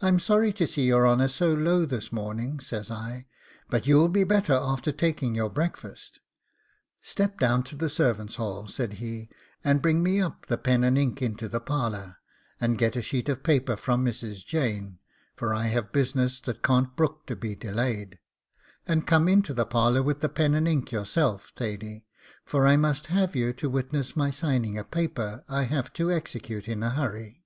[0.00, 3.26] 'I'm sorry to see your honour so low this morning,' says I;
[3.68, 6.20] 'but you'll be better after taking your breakfast.'
[7.02, 9.28] 'Step down to the servants' hall,' said he,
[9.62, 12.16] 'and bring me up the pen and ink into the parlour,
[12.62, 14.42] and get a sheet of paper from Mrs.
[14.42, 15.00] Jane,
[15.36, 18.18] for I have business that can't brook to be delayed;
[18.86, 22.06] and come into the parlour with the pen and ink yourself, Thady,
[22.46, 26.66] for I must have you to witness my signing a paper I have to execute
[26.68, 27.44] in a hurry.